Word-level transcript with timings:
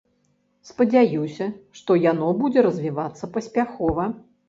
Спадзяюся, 0.69 1.47
што 1.81 1.99
яно 2.09 2.33
будзе 2.43 2.67
развівацца 2.71 3.33
паспяхова. 3.37 4.13